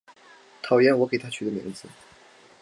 [0.63, 1.87] 讨厌我给她取的名字